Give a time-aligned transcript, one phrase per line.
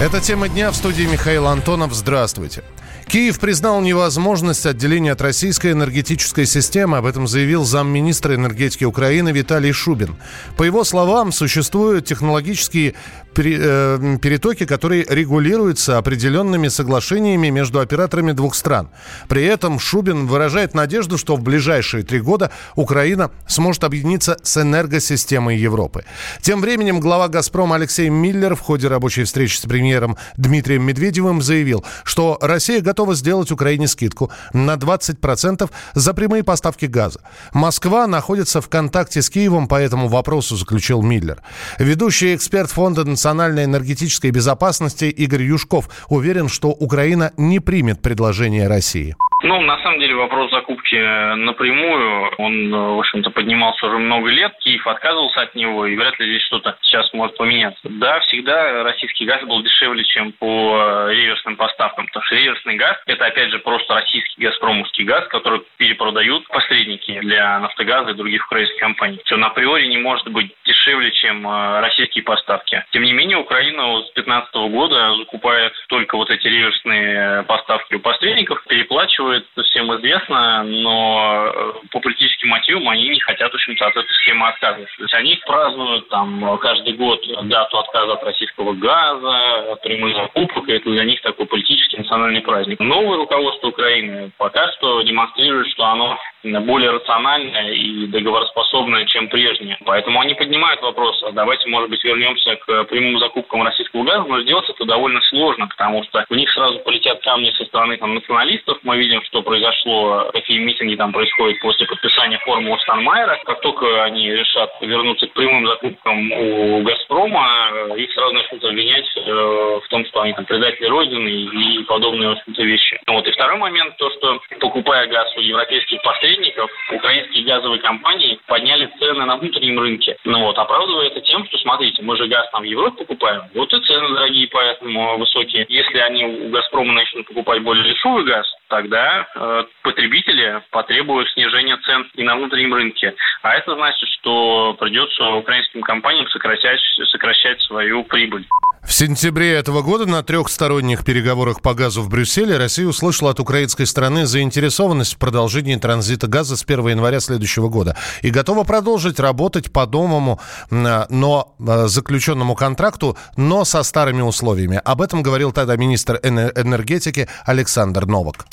[0.00, 1.92] Это тема дня в студии Михаил Антонов.
[1.92, 2.62] Здравствуйте.
[3.08, 6.98] Киев признал невозможность отделения от российской энергетической системы.
[6.98, 10.16] Об этом заявил замминистра энергетики Украины Виталий Шубин.
[10.56, 12.94] По его словам, существуют технологические
[13.34, 18.90] э, перетоки, которые регулируются определенными соглашениями между операторами двух стран.
[19.28, 25.56] При этом Шубин выражает надежду, что в ближайшие три года Украина сможет объединиться с энергосистемой
[25.56, 26.04] Европы.
[26.42, 31.84] Тем временем глава «Газпрома» Алексей Миллер в ходе рабочей встречи с премьером Дмитрием Медведевым заявил,
[32.04, 37.20] что Россия готова готова сделать Украине скидку на 20% за прямые поставки газа.
[37.54, 41.38] Москва находится в контакте с Киевом по этому вопросу, заключил Миллер.
[41.78, 49.14] Ведущий эксперт Фонда национальной энергетической безопасности Игорь Юшков уверен, что Украина не примет предложение России.
[49.44, 50.96] Ну, на самом деле вопрос закупки
[51.36, 54.52] напрямую, он, в общем-то, поднимался уже много лет.
[54.58, 57.78] Киев отказывался от него, и вряд ли здесь что-то сейчас может поменяться.
[57.84, 63.58] Да, всегда российский газ был дешевле, чем по реверсным поставкам, реверсный газ– это, опять же,
[63.58, 69.20] просто российский газпромовский газ, который перепродают посредники для «Нафтогаза» и других украинских компаний.
[69.24, 72.84] Все на априори не может быть дешевле, чем э, российские поставки.
[72.92, 78.62] Тем не менее, Украина с 2015 года закупает только вот эти реверсные поставки у посредников,
[78.68, 84.12] переплачивает всем известно, но э, по политическим мотивам они не хотят, в общем-то, от этой
[84.14, 84.96] схемы отказываться.
[84.96, 90.68] То есть они празднуют там каждый год дату отказа от российского газа, от прямых закупок,
[90.68, 92.78] и это для них такой политический национальный праздник.
[92.80, 99.78] Новое руководство Украины пока что демонстрирует, что оно более рациональное и договороспособное, чем прежнее.
[99.84, 104.40] Поэтому они поднимают вопрос, а давайте, может быть, вернемся к прямым закупкам российского газа, но
[104.42, 108.78] сделать это довольно сложно, потому что у них сразу полетят камни со стороны там, националистов.
[108.82, 113.38] Мы видим, что произошло, какие митинги там происходят после подписания формулы Станмайера.
[113.44, 119.80] Как только они решат вернуться к прямым закупкам у «Газпрома», их сразу начнут обвинять э,
[119.84, 123.00] в том, что они там предатели Родины и подобные, вещи.
[123.06, 123.26] Вот.
[123.26, 129.24] И второй момент, то, что покупая газ у европейских посредников, украинские газовые компании подняли цены
[129.24, 130.16] на внутреннем рынке.
[130.24, 133.72] Ну вот, оправдывая это тем, что, смотрите, мы же газ там в Европе покупаем, вот
[133.72, 135.66] и цены дорогие, поэтому высокие.
[135.68, 142.08] Если они у «Газпрома» начнут покупать более дешевый газ, тогда э, потребители потребуют снижения цен
[142.14, 143.14] и на внутреннем рынке.
[143.42, 148.44] А это значит, что придется украинским компаниям сокращать, сокращать свою прибыль.
[148.82, 153.84] В сентябре этого года на трехсторонних переговорах по газу в Брюсселе Россия услышала от украинской
[153.84, 159.72] стороны заинтересованность в продолжении транзита газа с 1 января следующего года и готова продолжить работать
[159.72, 160.40] по новому,
[160.70, 164.80] но заключенному контракту, но со старыми условиями.
[164.84, 168.46] Об этом говорил тогда министр энергетики Александр Новак.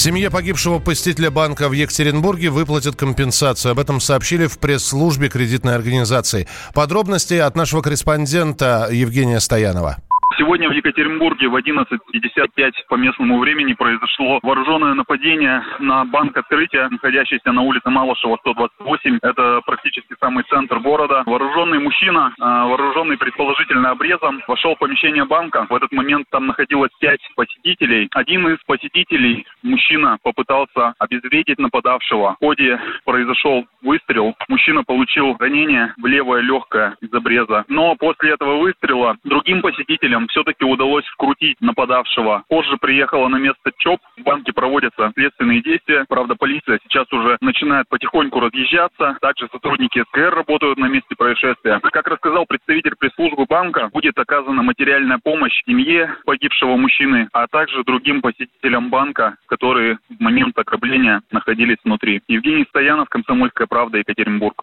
[0.00, 3.72] Семье погибшего посетителя банка в Екатеринбурге выплатят компенсацию.
[3.72, 6.48] Об этом сообщили в пресс-службе кредитной организации.
[6.72, 9.98] Подробности от нашего корреспондента Евгения Стоянова.
[10.40, 17.52] Сегодня в Екатеринбурге в 11.55 по местному времени произошло вооруженное нападение на банк открытия, находящийся
[17.52, 19.18] на улице Малышева, 128.
[19.20, 21.24] Это практически самый центр города.
[21.26, 25.66] Вооруженный мужчина, а, вооруженный предположительно обрезом, вошел в помещение банка.
[25.68, 28.08] В этот момент там находилось пять посетителей.
[28.12, 32.36] Один из посетителей, мужчина, попытался обезвредить нападавшего.
[32.36, 34.34] В ходе произошел выстрел.
[34.48, 37.66] Мужчина получил ранение в левое легкое из обреза.
[37.68, 42.44] Но после этого выстрела другим посетителям все-таки удалось вкрутить нападавшего.
[42.48, 44.00] Позже приехала на место ЧОП.
[44.16, 46.04] В банке проводятся следственные действия.
[46.08, 49.16] Правда, полиция сейчас уже начинает потихоньку разъезжаться.
[49.20, 51.80] Также сотрудники СКР работают на месте происшествия.
[51.80, 58.22] Как рассказал представитель пресс-службы банка, будет оказана материальная помощь семье погибшего мужчины, а также другим
[58.22, 62.22] посетителям банка, которые в момент ограбления находились внутри.
[62.28, 64.62] Евгений Стоянов, Комсомольская правда, Екатеринбург.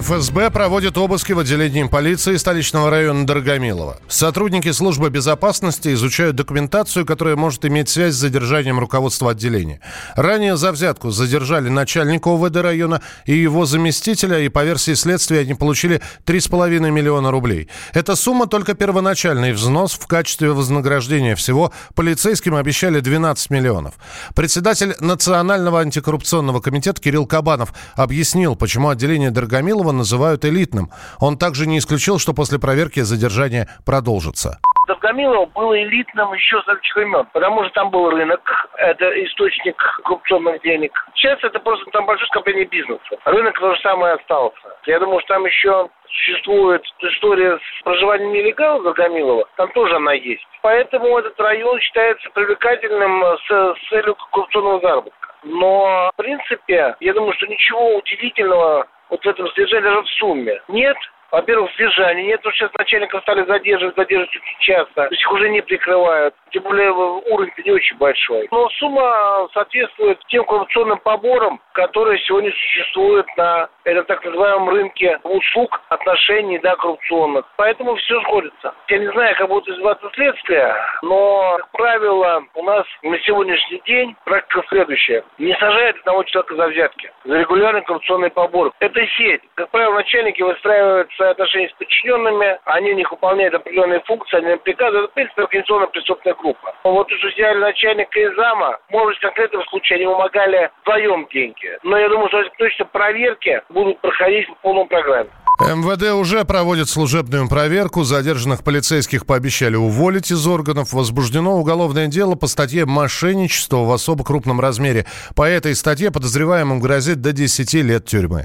[0.00, 3.98] ФСБ проводит обыски в отделении полиции столичного района Дорогомилова.
[4.08, 9.80] Сотрудники службы безопасности изучают документацию, которая может иметь связь с задержанием руководства отделения.
[10.16, 15.52] Ранее за взятку задержали начальника ОВД района и его заместителя, и по версии следствия они
[15.52, 17.68] получили 3,5 миллиона рублей.
[17.92, 21.34] Эта сумма только первоначальный взнос в качестве вознаграждения.
[21.34, 23.96] Всего полицейским обещали 12 миллионов.
[24.34, 30.90] Председатель Национального антикоррупционного комитета Кирилл Кабанов объяснил, почему отделение Дорогомилова Самойлова называют элитным.
[31.20, 34.58] Он также не исключил, что после проверки задержание продолжится.
[34.86, 38.40] Довгомилово было элитным еще с этих времен, потому что там был рынок,
[38.78, 40.92] это источник коррупционных денег.
[41.14, 43.16] Сейчас это просто там большое скопление бизнеса.
[43.24, 44.68] Рынок то же самое остался.
[44.86, 50.46] Я думаю, что там еще существует история с проживанием нелегалов Довгомилова, там тоже она есть.
[50.62, 55.28] Поэтому этот район считается привлекательным с, с целью коррупционного заработка.
[55.44, 60.58] Но, в принципе, я думаю, что ничего удивительного вот в этом содержании даже в сумме
[60.68, 60.96] нет.
[61.32, 64.94] Во-первых, сдержания нет, сейчас начальников стали задерживать, задерживать очень часто.
[64.94, 66.34] То есть их уже не прикрывают.
[66.50, 68.46] Тем более уровень не очень большой.
[68.50, 75.80] Но сумма соответствует тем коррупционным поборам, которые сегодня существуют на этом так называемом рынке услуг,
[75.88, 77.46] отношений, да, коррупционных.
[77.56, 78.74] Поэтому все сходится.
[78.88, 84.14] Я не знаю, как будет избавиться следствие, но, как правило, у нас на сегодняшний день
[84.26, 85.24] практика следующая.
[85.38, 88.72] Не сажают одного человека за взятки, за регулярный коррупционный побор.
[88.80, 89.40] Это сеть.
[89.54, 94.56] Как правило, начальники выстраивают свои отношения с подчиненными, они у них выполняют определенные функции, они
[94.56, 95.04] приказывают.
[95.04, 96.74] Это, в принципе, организационная преступная группа.
[96.84, 101.78] Вот уже взяли начальника и зама, может в конкретном случае они вымогали вдвоем деньги.
[101.82, 105.30] Но я думаю, что точно проверки будут проходить в полном программе.
[105.60, 108.02] МВД уже проводит служебную проверку.
[108.02, 110.92] Задержанных полицейских пообещали уволить из органов.
[110.92, 115.06] Возбуждено уголовное дело по статье «Мошенничество в особо крупном размере».
[115.36, 118.44] По этой статье подозреваемым грозит до 10 лет тюрьмы.